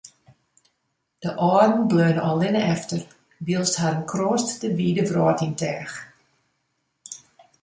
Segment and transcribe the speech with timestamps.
[1.21, 3.01] De âlden bleaune allinne efter,
[3.45, 5.93] wylst harren kroast de wide wrâld yn teach.